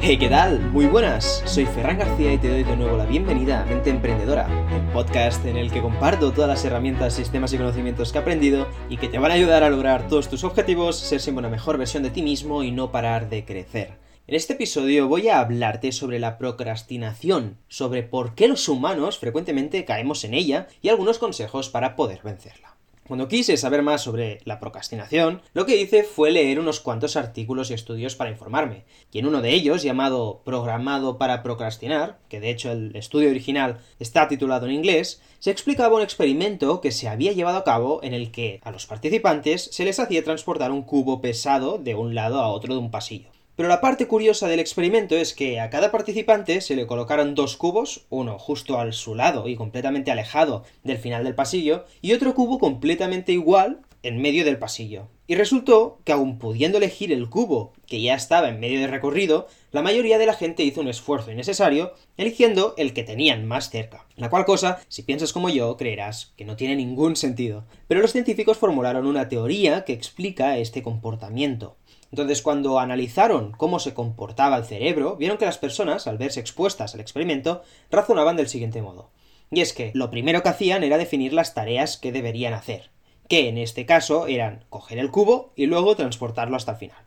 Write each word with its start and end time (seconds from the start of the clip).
Hey, 0.00 0.16
¿qué 0.16 0.28
tal? 0.28 0.60
Muy 0.60 0.86
buenas, 0.86 1.42
soy 1.44 1.66
Ferran 1.66 1.98
García 1.98 2.32
y 2.32 2.38
te 2.38 2.48
doy 2.48 2.62
de 2.62 2.76
nuevo 2.76 2.96
la 2.96 3.04
bienvenida 3.04 3.62
a 3.62 3.64
Mente 3.64 3.90
Emprendedora, 3.90 4.46
el 4.72 4.92
podcast 4.92 5.44
en 5.44 5.56
el 5.56 5.72
que 5.72 5.82
comparto 5.82 6.32
todas 6.32 6.48
las 6.48 6.64
herramientas, 6.64 7.14
sistemas 7.14 7.52
y 7.52 7.58
conocimientos 7.58 8.12
que 8.12 8.18
he 8.18 8.20
aprendido 8.20 8.68
y 8.88 8.96
que 8.96 9.08
te 9.08 9.18
van 9.18 9.32
a 9.32 9.34
ayudar 9.34 9.64
a 9.64 9.70
lograr 9.70 10.06
todos 10.06 10.28
tus 10.28 10.44
objetivos, 10.44 10.96
ser 10.96 11.20
siempre 11.20 11.40
una 11.40 11.48
mejor 11.48 11.78
versión 11.78 12.04
de 12.04 12.10
ti 12.10 12.22
mismo 12.22 12.62
y 12.62 12.70
no 12.70 12.92
parar 12.92 13.28
de 13.28 13.44
crecer. 13.44 13.98
En 14.28 14.36
este 14.36 14.52
episodio 14.52 15.08
voy 15.08 15.28
a 15.28 15.40
hablarte 15.40 15.90
sobre 15.90 16.20
la 16.20 16.38
procrastinación, 16.38 17.58
sobre 17.66 18.04
por 18.04 18.36
qué 18.36 18.46
los 18.46 18.68
humanos 18.68 19.18
frecuentemente 19.18 19.84
caemos 19.84 20.22
en 20.22 20.32
ella 20.32 20.68
y 20.80 20.90
algunos 20.90 21.18
consejos 21.18 21.70
para 21.70 21.96
poder 21.96 22.20
vencerla. 22.22 22.77
Cuando 23.08 23.26
quise 23.26 23.56
saber 23.56 23.80
más 23.80 24.02
sobre 24.02 24.40
la 24.44 24.60
procrastinación, 24.60 25.40
lo 25.54 25.64
que 25.64 25.80
hice 25.80 26.04
fue 26.04 26.30
leer 26.30 26.60
unos 26.60 26.80
cuantos 26.80 27.16
artículos 27.16 27.70
y 27.70 27.74
estudios 27.74 28.14
para 28.14 28.28
informarme, 28.28 28.84
y 29.10 29.18
en 29.18 29.26
uno 29.26 29.40
de 29.40 29.54
ellos, 29.54 29.82
llamado 29.82 30.42
Programado 30.44 31.16
para 31.16 31.42
procrastinar, 31.42 32.18
que 32.28 32.38
de 32.38 32.50
hecho 32.50 32.70
el 32.70 32.94
estudio 32.94 33.30
original 33.30 33.78
está 33.98 34.28
titulado 34.28 34.66
en 34.66 34.72
inglés, 34.72 35.22
se 35.38 35.50
explicaba 35.50 35.96
un 35.96 36.02
experimento 36.02 36.82
que 36.82 36.92
se 36.92 37.08
había 37.08 37.32
llevado 37.32 37.56
a 37.56 37.64
cabo 37.64 38.00
en 38.02 38.12
el 38.12 38.30
que 38.30 38.60
a 38.62 38.70
los 38.70 38.84
participantes 38.84 39.70
se 39.72 39.86
les 39.86 39.98
hacía 40.00 40.22
transportar 40.22 40.70
un 40.70 40.82
cubo 40.82 41.22
pesado 41.22 41.78
de 41.78 41.94
un 41.94 42.14
lado 42.14 42.40
a 42.40 42.48
otro 42.48 42.74
de 42.74 42.80
un 42.80 42.90
pasillo. 42.90 43.37
Pero 43.58 43.68
la 43.68 43.80
parte 43.80 44.06
curiosa 44.06 44.46
del 44.46 44.60
experimento 44.60 45.16
es 45.16 45.34
que 45.34 45.58
a 45.58 45.68
cada 45.68 45.90
participante 45.90 46.60
se 46.60 46.76
le 46.76 46.86
colocaron 46.86 47.34
dos 47.34 47.56
cubos, 47.56 48.06
uno 48.08 48.38
justo 48.38 48.78
al 48.78 48.92
su 48.92 49.16
lado 49.16 49.48
y 49.48 49.56
completamente 49.56 50.12
alejado 50.12 50.62
del 50.84 50.96
final 50.96 51.24
del 51.24 51.34
pasillo, 51.34 51.84
y 52.00 52.12
otro 52.12 52.36
cubo 52.36 52.60
completamente 52.60 53.32
igual 53.32 53.80
en 54.02 54.20
medio 54.20 54.44
del 54.44 54.58
pasillo. 54.58 55.08
Y 55.26 55.34
resultó 55.34 56.00
que 56.04 56.12
aun 56.12 56.38
pudiendo 56.38 56.78
elegir 56.78 57.12
el 57.12 57.28
cubo 57.28 57.72
que 57.86 58.00
ya 58.00 58.14
estaba 58.14 58.48
en 58.48 58.60
medio 58.60 58.80
del 58.80 58.90
recorrido, 58.90 59.46
la 59.72 59.82
mayoría 59.82 60.18
de 60.18 60.26
la 60.26 60.32
gente 60.32 60.62
hizo 60.62 60.80
un 60.80 60.88
esfuerzo 60.88 61.30
innecesario 61.30 61.92
eligiendo 62.16 62.74
el 62.78 62.94
que 62.94 63.02
tenían 63.02 63.46
más 63.46 63.70
cerca. 63.70 64.06
La 64.16 64.30
cual 64.30 64.44
cosa, 64.46 64.80
si 64.88 65.02
piensas 65.02 65.32
como 65.32 65.50
yo, 65.50 65.76
creerás 65.76 66.32
que 66.36 66.44
no 66.44 66.56
tiene 66.56 66.76
ningún 66.76 67.16
sentido. 67.16 67.66
Pero 67.86 68.00
los 68.00 68.12
científicos 68.12 68.56
formularon 68.56 69.06
una 69.06 69.28
teoría 69.28 69.84
que 69.84 69.92
explica 69.92 70.56
este 70.56 70.82
comportamiento. 70.82 71.76
Entonces, 72.10 72.40
cuando 72.40 72.78
analizaron 72.78 73.52
cómo 73.52 73.78
se 73.80 73.92
comportaba 73.92 74.56
el 74.56 74.64
cerebro, 74.64 75.16
vieron 75.16 75.36
que 75.36 75.44
las 75.44 75.58
personas, 75.58 76.06
al 76.06 76.16
verse 76.16 76.40
expuestas 76.40 76.94
al 76.94 77.00
experimento, 77.00 77.62
razonaban 77.90 78.36
del 78.36 78.48
siguiente 78.48 78.80
modo. 78.80 79.10
Y 79.50 79.60
es 79.60 79.72
que 79.72 79.92
lo 79.94 80.10
primero 80.10 80.42
que 80.42 80.48
hacían 80.48 80.84
era 80.84 80.98
definir 80.98 81.32
las 81.32 81.54
tareas 81.54 81.96
que 81.96 82.12
deberían 82.12 82.54
hacer, 82.54 82.90
que 83.28 83.48
en 83.48 83.58
este 83.58 83.86
caso 83.86 84.26
eran 84.26 84.64
coger 84.68 84.98
el 84.98 85.10
cubo 85.10 85.52
y 85.54 85.66
luego 85.66 85.96
transportarlo 85.96 86.56
hasta 86.56 86.72
el 86.72 86.78
final. 86.78 86.98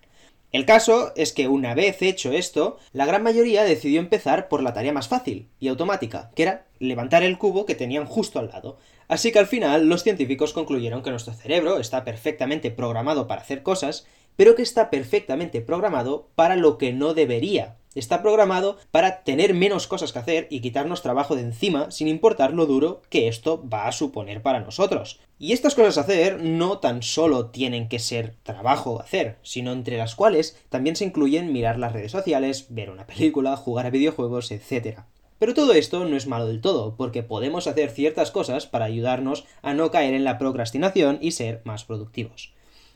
El 0.51 0.65
caso 0.65 1.13
es 1.15 1.31
que 1.31 1.47
una 1.47 1.75
vez 1.75 2.01
hecho 2.01 2.31
esto, 2.33 2.77
la 2.91 3.05
gran 3.05 3.23
mayoría 3.23 3.63
decidió 3.63 3.99
empezar 3.99 4.49
por 4.49 4.61
la 4.61 4.73
tarea 4.73 4.91
más 4.91 5.07
fácil 5.07 5.47
y 5.59 5.69
automática, 5.69 6.29
que 6.35 6.43
era 6.43 6.65
levantar 6.79 7.23
el 7.23 7.37
cubo 7.37 7.65
que 7.65 7.75
tenían 7.75 8.05
justo 8.05 8.37
al 8.37 8.49
lado. 8.49 8.77
Así 9.07 9.31
que 9.31 9.39
al 9.39 9.47
final 9.47 9.87
los 9.87 10.03
científicos 10.03 10.51
concluyeron 10.51 11.03
que 11.03 11.09
nuestro 11.09 11.33
cerebro 11.33 11.79
está 11.79 12.03
perfectamente 12.03 12.69
programado 12.69 13.27
para 13.27 13.41
hacer 13.41 13.63
cosas 13.63 14.05
pero 14.35 14.55
que 14.55 14.61
está 14.61 14.89
perfectamente 14.89 15.61
programado 15.61 16.29
para 16.35 16.55
lo 16.55 16.77
que 16.77 16.93
no 16.93 17.13
debería. 17.13 17.77
Está 17.93 18.21
programado 18.21 18.77
para 18.91 19.23
tener 19.23 19.53
menos 19.53 19.85
cosas 19.85 20.13
que 20.13 20.19
hacer 20.19 20.47
y 20.49 20.61
quitarnos 20.61 21.01
trabajo 21.01 21.35
de 21.35 21.41
encima 21.41 21.91
sin 21.91 22.07
importar 22.07 22.53
lo 22.53 22.65
duro 22.65 23.01
que 23.09 23.27
esto 23.27 23.67
va 23.67 23.85
a 23.85 23.91
suponer 23.91 24.41
para 24.41 24.61
nosotros. 24.61 25.19
Y 25.37 25.51
estas 25.51 25.75
cosas 25.75 25.97
a 25.97 26.01
hacer 26.01 26.41
no 26.41 26.77
tan 26.77 27.03
solo 27.03 27.47
tienen 27.47 27.89
que 27.89 27.99
ser 27.99 28.35
trabajo 28.43 29.01
hacer, 29.01 29.39
sino 29.41 29.73
entre 29.73 29.97
las 29.97 30.15
cuales 30.15 30.57
también 30.69 30.95
se 30.95 31.03
incluyen 31.03 31.51
mirar 31.51 31.77
las 31.77 31.91
redes 31.91 32.13
sociales, 32.13 32.67
ver 32.69 32.91
una 32.91 33.07
película, 33.07 33.57
jugar 33.57 33.87
a 33.87 33.89
videojuegos, 33.89 34.51
etc. 34.51 34.99
Pero 35.37 35.53
todo 35.53 35.73
esto 35.73 36.05
no 36.05 36.15
es 36.15 36.27
malo 36.27 36.45
del 36.45 36.61
todo, 36.61 36.95
porque 36.95 37.23
podemos 37.23 37.67
hacer 37.67 37.89
ciertas 37.89 38.31
cosas 38.31 38.67
para 38.67 38.85
ayudarnos 38.85 39.43
a 39.63 39.73
no 39.73 39.91
caer 39.91 40.13
en 40.13 40.23
la 40.23 40.37
procrastinación 40.37 41.17
y 41.19 41.31
ser 41.31 41.61
más 41.65 41.83
productivos. 41.83 42.53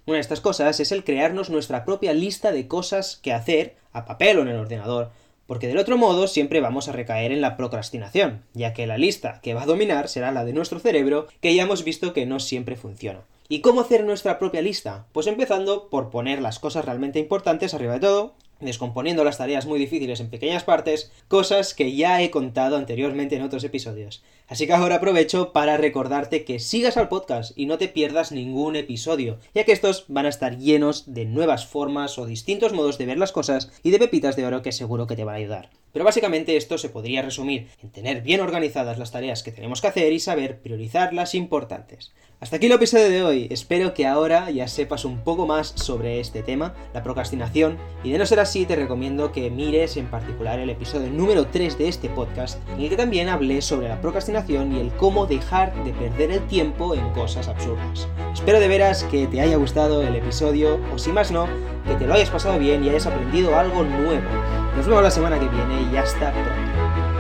Una 0.07 0.17
de 0.17 0.21
estas 0.21 0.39
cosas 0.39 0.79
es 0.79 0.91
el 0.91 1.03
crearnos 1.03 1.49
nuestra 1.49 1.83
propia 1.83 2.13
lista 2.13 2.51
de 2.51 2.67
cosas 2.67 3.17
que 3.23 3.33
hacer 3.33 3.75
a 3.91 4.05
papel 4.05 4.37
o 4.37 4.43
en 4.43 4.49
el 4.49 4.57
ordenador, 4.57 5.09
porque 5.47 5.67
del 5.67 5.79
otro 5.79 5.97
modo 5.97 6.27
siempre 6.27 6.61
vamos 6.61 6.87
a 6.87 6.91
recaer 6.91 7.31
en 7.31 7.41
la 7.41 7.57
procrastinación, 7.57 8.43
ya 8.53 8.73
que 8.73 8.85
la 8.85 8.99
lista 8.99 9.39
que 9.41 9.55
va 9.55 9.63
a 9.63 9.65
dominar 9.65 10.07
será 10.07 10.31
la 10.31 10.45
de 10.45 10.53
nuestro 10.53 10.79
cerebro, 10.79 11.27
que 11.41 11.55
ya 11.55 11.63
hemos 11.63 11.83
visto 11.83 12.13
que 12.13 12.27
no 12.27 12.39
siempre 12.39 12.75
funciona. 12.75 13.21
¿Y 13.49 13.61
cómo 13.61 13.81
hacer 13.81 14.03
nuestra 14.03 14.37
propia 14.37 14.61
lista? 14.61 15.05
Pues 15.11 15.25
empezando 15.25 15.89
por 15.89 16.11
poner 16.11 16.39
las 16.39 16.59
cosas 16.59 16.85
realmente 16.85 17.17
importantes 17.17 17.73
arriba 17.73 17.93
de 17.93 17.99
todo, 18.01 18.35
descomponiendo 18.65 19.23
las 19.23 19.37
tareas 19.37 19.65
muy 19.65 19.79
difíciles 19.79 20.19
en 20.19 20.29
pequeñas 20.29 20.63
partes, 20.63 21.11
cosas 21.27 21.73
que 21.73 21.95
ya 21.95 22.21
he 22.21 22.31
contado 22.31 22.77
anteriormente 22.77 23.35
en 23.35 23.43
otros 23.43 23.63
episodios. 23.63 24.23
Así 24.47 24.67
que 24.67 24.73
ahora 24.73 24.95
aprovecho 24.95 25.53
para 25.53 25.77
recordarte 25.77 26.43
que 26.43 26.59
sigas 26.59 26.97
al 26.97 27.09
podcast 27.09 27.57
y 27.57 27.65
no 27.65 27.77
te 27.77 27.87
pierdas 27.87 28.31
ningún 28.31 28.75
episodio, 28.75 29.39
ya 29.53 29.63
que 29.63 29.71
estos 29.71 30.05
van 30.07 30.25
a 30.25 30.29
estar 30.29 30.57
llenos 30.57 31.13
de 31.13 31.25
nuevas 31.25 31.65
formas 31.65 32.17
o 32.19 32.25
distintos 32.25 32.73
modos 32.73 32.97
de 32.97 33.05
ver 33.05 33.17
las 33.17 33.31
cosas 33.31 33.71
y 33.83 33.91
de 33.91 33.99
pepitas 33.99 34.35
de 34.35 34.45
oro 34.45 34.61
que 34.61 34.71
seguro 34.71 35.07
que 35.07 35.15
te 35.15 35.23
van 35.23 35.35
a 35.35 35.37
ayudar. 35.37 35.69
Pero 35.95 36.03
básicamente 36.03 36.57
esto 36.57 36.77
se 36.77 36.89
podría 36.89 37.21
resumir 37.21 37.69
en 37.81 37.89
tener 37.89 38.21
bien 38.21 38.41
organizadas 38.41 38.97
las 38.97 39.13
tareas 39.13 39.43
que 39.43 39.53
tenemos 39.53 39.79
que 39.79 39.87
hacer 39.87 40.11
y 40.11 40.19
saber 40.19 40.59
priorizar 40.59 41.13
las 41.13 41.33
importantes. 41.33 42.11
Hasta 42.41 42.57
aquí 42.57 42.65
el 42.65 42.73
episodio 42.73 43.09
de 43.09 43.23
hoy, 43.23 43.47
espero 43.49 43.93
que 43.93 44.05
ahora 44.05 44.51
ya 44.51 44.67
sepas 44.67 45.05
un 45.05 45.23
poco 45.23 45.47
más 45.47 45.69
sobre 45.69 46.19
este 46.19 46.43
tema, 46.43 46.75
la 46.93 47.01
procrastinación, 47.01 47.77
y 48.03 48.11
de 48.11 48.17
no 48.17 48.25
ser 48.25 48.41
así 48.41 48.65
te 48.65 48.75
recomiendo 48.75 49.31
que 49.31 49.49
mires 49.49 49.95
en 49.95 50.11
particular 50.11 50.59
el 50.59 50.69
episodio 50.69 51.09
número 51.09 51.47
3 51.47 51.77
de 51.77 51.87
este 51.87 52.09
podcast, 52.09 52.59
en 52.73 52.81
el 52.81 52.89
que 52.89 52.97
también 52.97 53.29
hablé 53.29 53.61
sobre 53.61 53.87
la 53.87 54.01
procrastinación 54.01 54.75
y 54.75 54.81
el 54.81 54.91
cómo 54.97 55.27
dejar 55.27 55.73
de 55.85 55.93
perder 55.93 56.31
el 56.31 56.45
tiempo 56.47 56.93
en 56.93 57.09
cosas 57.11 57.47
absurdas. 57.47 58.09
Espero 58.33 58.59
de 58.59 58.67
veras 58.67 59.05
que 59.05 59.27
te 59.27 59.39
haya 59.39 59.55
gustado 59.55 60.01
el 60.01 60.17
episodio, 60.17 60.77
o 60.93 60.97
si 60.97 61.13
más 61.13 61.31
no, 61.31 61.47
que 61.87 61.95
te 61.95 62.05
lo 62.05 62.15
hayas 62.15 62.31
pasado 62.31 62.59
bien 62.59 62.83
y 62.83 62.89
hayas 62.89 63.07
aprendido 63.07 63.57
algo 63.57 63.83
nuevo. 63.83 64.54
Nos 64.75 64.87
vemos 64.87 65.03
la 65.03 65.11
semana 65.11 65.39
que 65.39 65.47
viene 65.47 65.83
y 65.83 65.95
hasta 65.95 66.31
pronto. 66.31 67.14